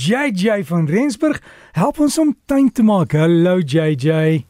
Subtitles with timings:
[0.00, 1.42] JJ van Rensburg
[1.72, 3.12] help ons om tuin te maak.
[3.12, 4.46] Hallo JJ.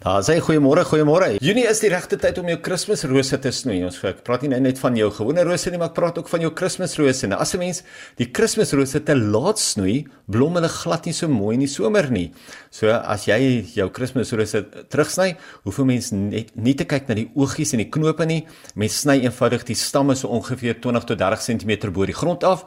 [0.00, 1.26] Daar sê goeiemôre, goeiemôre.
[1.44, 3.82] Junie is die regte tyd om jou Kersrose te snoei.
[3.84, 6.46] Ons ek praat nie net van jou gewone rose nie, maar ek praat ook van
[6.46, 7.28] jou Kersrose.
[7.28, 7.82] Nou as 'n mens
[8.16, 12.32] die Kersrose te laat snoei, blom hulle glad nie so mooi in die somer nie.
[12.70, 17.30] So as jy jou Kersrose terugsny, hoef 'n mens net nie te kyk na die
[17.36, 18.46] oogies en die knope nie.
[18.74, 22.64] Mens sny eenvoudig die stamme so ongeveer 20 tot 30 cm bo die grond af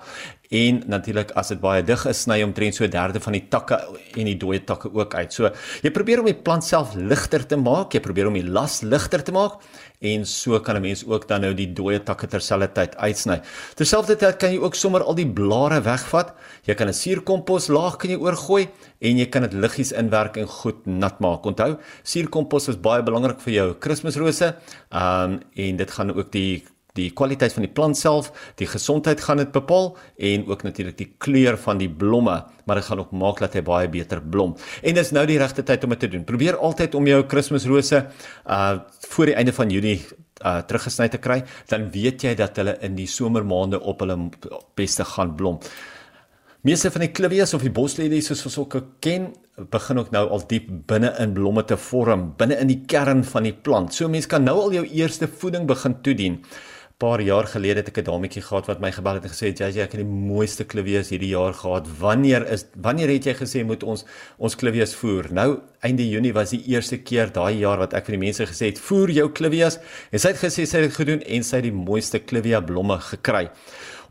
[0.49, 3.77] en natuurlik as dit baie dig is, sny omtrent so 'n derde van die takke
[4.17, 5.33] en die dooie takke ook uit.
[5.33, 5.49] So
[5.81, 9.23] jy probeer om die plant self ligter te maak, jy probeer om die las ligter
[9.23, 9.61] te maak
[10.01, 13.41] en so kan 'n mens ook dan nou die dooie takke terselfdertyd uitsny.
[13.75, 16.33] Terselfdertyd kan jy ook sommer al die blare wegvat.
[16.65, 18.69] Jy kan 'n suurkompos laag kan jy oorgooi
[19.01, 21.45] en jy kan dit liggies inwerk en goed nat maak.
[21.45, 24.55] Onthou, suurkompos is baie belangrik vir jou Kersrose.
[24.91, 26.63] Um en dit gaan ook die
[26.97, 28.29] die kwaliteit van die plant self,
[28.59, 29.93] die gesondheid gaan dit bepaal
[30.29, 33.63] en ook natuurlik die kleur van die blomme, maar dit gaan ook maak dat hy
[33.65, 34.53] baie beter blom.
[34.85, 36.25] En dis nou die regte tyd om dit te doen.
[36.27, 38.05] Probeer altyd om jou Kersrose
[38.45, 38.75] uh
[39.13, 39.99] voor die einde van Junie
[40.45, 44.17] uh teruggesny te kry, dan weet jy dat hulle in die somermaande op hulle
[44.77, 45.59] beste gaan blom.
[46.63, 49.31] Meeste van die clivias of die boslelies soos ons ook ken,
[49.73, 53.49] begin ook nou al diep binne in blomme te vorm, binne in die kern van
[53.49, 53.93] die plant.
[53.93, 56.39] So mense kan nou al jou eerste voeding begin toedien
[57.03, 59.59] paar jaar gelede het ek 'n dametjie gehad wat my gebel het en gesê het
[59.59, 61.87] JJ ek het die mooiste klivies hierdie jaar gehad.
[61.99, 64.05] Wanneer is wanneer het jy gesê moet ons
[64.37, 65.27] ons klivies voer?
[65.31, 68.65] Nou einde Junie was die eerste keer daai jaar wat ek vir die mense gesê
[68.71, 69.79] het voer jou klivies
[70.11, 72.97] en sy het gesê sy het dit gedoen en sy het die mooiste klivia blomme
[72.99, 73.49] gekry.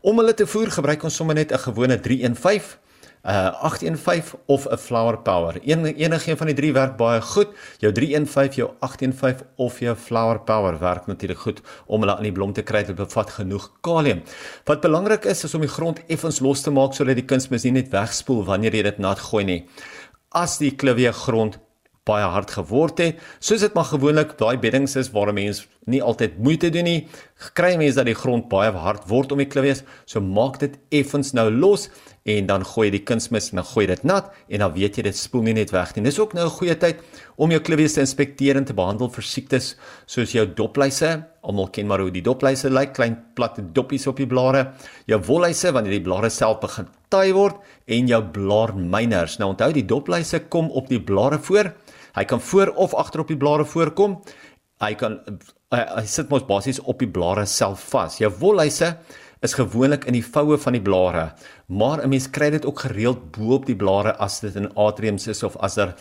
[0.01, 2.77] Om hulle te voer gebruik ons sommer net 'n gewone 315
[3.23, 5.59] uh 815 of 'n flower power.
[5.63, 7.47] Een enige een van die drie werk baie goed.
[7.77, 12.31] Jou 315, jou 815 of jou flower power werk natuurlik goed om hulle aan die
[12.31, 12.83] blom te kry.
[12.83, 14.21] Dit bevat genoeg kalium.
[14.65, 17.71] Wat belangrik is is om die grond effens los te maak sodat die kunsmis nie
[17.71, 19.65] net wegspoel wanneer jy dit nat gooi nie.
[20.29, 21.59] As die klivie grond
[22.03, 23.19] baie hard geword het.
[23.39, 26.99] Soos dit maar gewoonlik daai beddings is waar 'n mens nie altyd moeite doen nie,
[27.57, 29.83] kry mense dat die grond baie hard word om die klivies.
[30.05, 31.89] So maak dit effens nou los
[32.29, 35.03] en dan gooi jy die kunsmis en dan gooi dit nat en dan weet jy
[35.09, 36.05] dit spoel nie net weg nie.
[36.07, 37.03] Dis ook nou 'n goeie tyd
[37.35, 41.25] om jou klivies te inspekteer en te behandel vir siektes soos jou dopluise.
[41.41, 44.73] Almal ken maar hoe die dopluise lyk, klein platte doppies op die blare.
[45.05, 47.55] Jou wolluise wanneer die blare self begin taai word
[47.87, 49.37] en jou blaarmyners.
[49.39, 51.73] Nou onthou die dopluise kom op die blare voor.
[52.15, 54.21] Hy kan voor of agter op die blare voorkom.
[54.83, 55.19] Hy kan
[55.73, 58.19] hy, hy sit mos basies op die blare self vas.
[58.21, 58.93] Jou wolluise
[59.43, 61.33] is gewoonlik in die voue van die blare,
[61.67, 65.27] maar 'n mens kry dit ook gereeld bo op die blare as dit in atriums
[65.27, 65.95] is of as er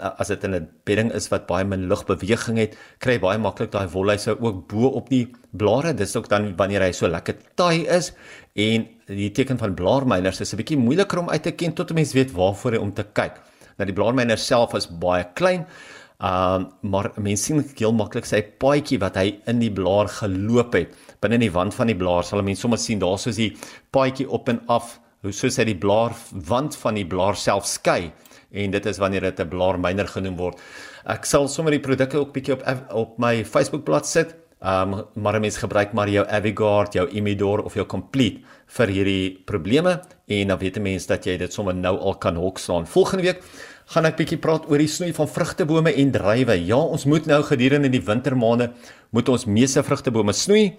[0.00, 3.86] as dit in 'n bedding is wat baie min lugbeweging het, kry baie maklik daai
[3.88, 5.94] wolhuise ook bo op die blare.
[5.94, 8.12] Dis ook dan wanneer hy so lekker taai is
[8.54, 11.94] en die teken van blaarmyners is 'n bietjie moeiliker om uit te ken tot 'n
[11.94, 13.40] mens weet waarvoor hy om te kyk.
[13.78, 15.66] Nou die blaarmyners self is baie klein.
[16.22, 20.94] Um maar mense sien heel maklik sy paadjie wat hy in die blaar geloop het
[21.20, 23.50] binne in die wand van die blaar sal mense sommer sien daar soos die
[23.90, 26.14] paadjie op en af hoe soos hy die blaar
[26.46, 28.12] wand van die blaar self skei
[28.54, 30.60] en dit is wanneer dit 'n blaarmyner genoem word.
[31.06, 34.34] Ek sal sommer die produkte ook bietjie op op my Facebook bladsy sit.
[34.62, 40.00] Um maar mense gebruik maar jou Avigard, jou Imidor of jou Complete vir hierdie probleme
[40.26, 42.86] en dan weet mense dat jy dit sommer nou al kan hokslaan.
[42.86, 43.42] Volgende week
[43.92, 46.56] gaan ek bietjie praat oor die snoei van vrugtebome en druiwe.
[46.64, 48.70] Ja, ons moet nou gedurende die wintermaande
[49.14, 50.70] moet ons meeste vrugtebome snoei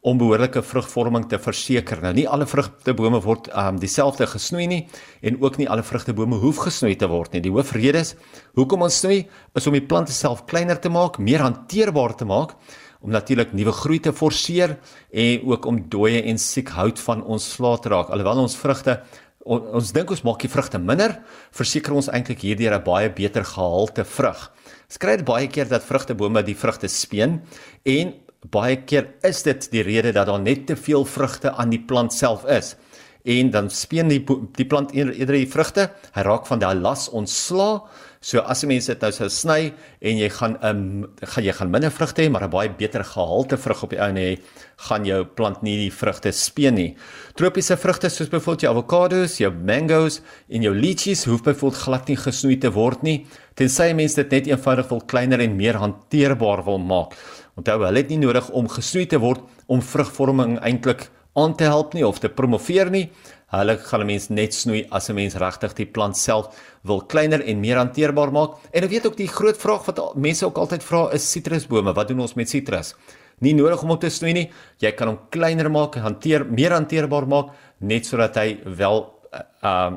[0.00, 2.00] om behoorlike vrugvorming te verseker.
[2.04, 4.80] Nou nie alle vrugtebome word um dieselfde gesnoei nie
[5.26, 7.42] en ook nie alle vrugtebome hoef gesnoei te word nie.
[7.44, 8.14] Die hoofrede is
[8.56, 12.56] hoekom ons snoei is om die plante self kleiner te maak, meer hanteerbaar te maak
[13.00, 14.76] om natuurlik nuwe groei te forceer
[15.10, 18.12] en ook om dooie en siek hout van ons slaat raak.
[18.12, 19.00] Alhoewel ons vrugte
[19.44, 21.18] on, ons dink ons maak die vrugte minder,
[21.56, 24.50] verseker ons eintlik hierdeur 'n baie beter gehalte vrug.
[24.88, 27.42] Skryf baie keer dat vrugtebome die vrugte speen
[27.84, 28.14] en
[28.50, 32.12] baie keer is dit die rede dat daar net te veel vrugte aan die plant
[32.12, 32.76] self is
[33.24, 34.20] en dan speen die
[34.56, 35.90] die plant eerder die vrugte.
[36.14, 37.82] Hy raak van daai las ontsla.
[38.20, 39.72] So as 'n mens dit nou sou sny
[40.02, 43.04] en jy gaan 'n um, gaan jy gaan minder vrugte hê maar 'n baie beter
[43.04, 44.38] gehalte vrug op die ou hê
[44.76, 46.96] gaan jou plant nie die vrugte speen nie.
[47.34, 52.16] Tropiese vrugte soos byvoorbeeld jou avokado's jou mangoes en jou lychees hoef byvoorbeeld glad nie
[52.16, 56.78] gesnoei te word nie tensy mense dit net eenvoudig wil kleiner en meer hanteerbaar wil
[56.78, 57.16] maak.
[57.56, 61.94] Onthou, hulle het nie nodig om gesnoei te word om vrugvorming eintlik aan te help
[61.94, 63.10] nie of te promoveer nie.
[63.50, 67.42] Hulle gaan 'n mens net snoei as 'n mens regtig die plant self wil kleiner
[67.44, 68.50] en meer hanteerbaar maak.
[68.72, 71.94] En ek weet ook die groot vraag wat mense ook altyd vra is sitrusbome.
[71.94, 72.94] Wat doen ons met sitrus?
[73.40, 74.50] Nie nodig om om te snoei nie.
[74.78, 79.14] Jy kan hom kleiner maak, hanteer, meer hanteerbaar maak net sodat hy wel
[79.62, 79.96] uh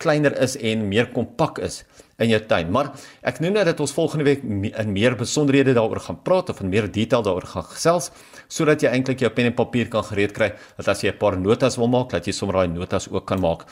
[0.00, 1.82] kleiner is en meer kompak is
[2.20, 2.68] in jou tuin.
[2.72, 2.90] Maar
[3.26, 6.72] ek noem nou dat ons volgende week in meer besonderhede daaroor gaan praat of in
[6.72, 8.10] meer detail daaroor gaan gesels
[8.50, 11.38] sodat jy eintlik jou pen en papier kan gereed kry dat as jy 'n paar
[11.38, 13.64] notas wil maak, dat jy sommer daai notas ook kan maak.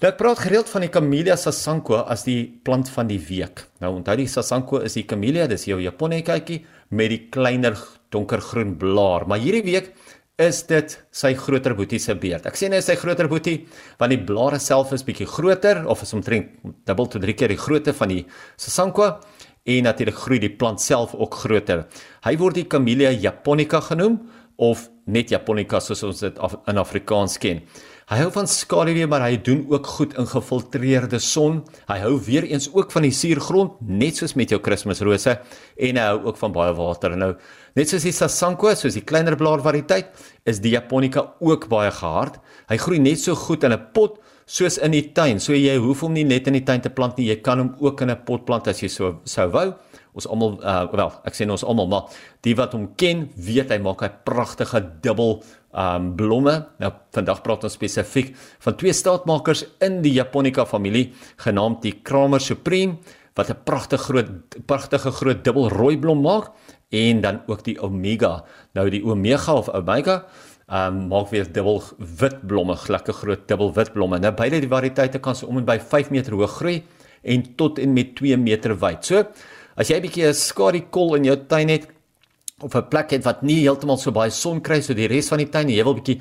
[0.00, 3.68] Nou ek praat gereeld van die Camellia sasanqua as die plant van die week.
[3.80, 7.76] Nou onthou die sasanqua is die Camellia, dis jou Japonietjie met die kleiner
[8.10, 9.92] donkergroen blaar, maar hierdie week
[10.40, 12.46] is dit sy groter boetie se beurt.
[12.48, 13.68] Ek sê nou sy groter boetie
[14.00, 16.56] want die blare self is bietjie groter of is omtrent
[16.88, 18.24] dubbel tot drie keer die grootte van die
[18.58, 19.12] sasanqua
[19.64, 21.86] en natuurlik groei die plant self ook groter.
[22.26, 24.18] Hy word die Camellia japonica genoem
[24.58, 27.62] of net japonica soos ons dit in Afrikaans ken.
[28.04, 31.62] Hy hou van skaduwee, maar hy doen ook goed in gefiltreerde son.
[31.88, 35.38] Hy hou weer eens ook van die suurgrond, net soos met jou Kersrose
[35.88, 37.14] en hy hou ook van baie water.
[37.16, 37.30] Nou,
[37.72, 40.12] net soos die Sasanqua, soos die kleiner blaar variëteit,
[40.44, 42.36] is die Japonica ook baie gehard.
[42.68, 45.40] Hy groei net so goed in 'n pot soos in die tuin.
[45.40, 47.74] So jy hoef hom nie net in die tuin te plant nie, jy kan hom
[47.80, 49.74] ook in 'n pot plant as jy so sou wou.
[50.14, 53.80] Ons almal uh wel, ek sê ons almal, maar die wat hom ken, weet hy
[53.82, 55.42] maak 'n pragtige dubbel
[55.74, 56.54] um blomme.
[56.78, 61.12] Nou vandag praat ons spesifiek van twee staatmakers in die Japonica familie
[61.42, 62.98] genaamd die Kramer Supreme
[63.34, 66.52] wat 'n pragtige groot pragtige groot dubbel rooi blom maak
[66.90, 68.44] en dan ook die Omega.
[68.74, 70.24] Nou die Omega of Omega
[70.70, 74.18] um maak weer dubbel wit blomme, gladde groot dubbel wit blomme.
[74.18, 76.84] Nou beide die variëteite kan so om en by 5 meter hoog groei
[77.22, 79.04] en tot en met 2 meter wyd.
[79.04, 79.24] So
[79.76, 81.88] As jy 'n bietjie 'n skadukol in jou tuin het
[82.62, 85.38] of 'n plek het wat nie heeltemal so baie son kry so die res van
[85.38, 86.20] die tuin, jy wil bietjie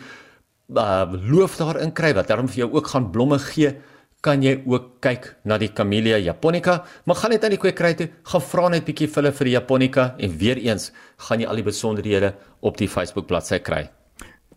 [0.76, 3.76] uh, loof daarin kry wat daarom vir jou ook gaan blomme gee,
[4.24, 6.84] kan jy ook kyk na die Camellia japonica.
[7.06, 9.58] Maar gaan net aan die kwekery toe, gaan vra net bietjie vir hulle vir die
[9.58, 10.92] japonica en weer eens
[11.28, 13.90] gaan jy al die besonderhede op die Facebook bladsy kry.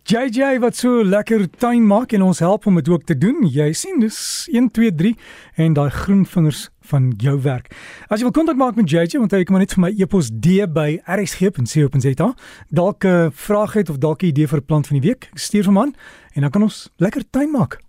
[0.07, 3.41] JJ wat so lekker tuin maak en ons help om dit ook te doen.
[3.51, 5.17] Jy sien dis 1 2 3
[5.65, 7.71] en daai groen vingers van jou werk.
[8.09, 10.67] As jy wil kontak maak met JJ, onthou jy kan net vir my e-pos d
[10.67, 12.35] by rsg.co.za.
[12.71, 15.65] Dalk 'n vraag het of dalk 'n idee vir 'n plant van die week, stuur
[15.65, 15.95] vir man
[16.35, 17.86] en dan kan ons lekker tuin maak.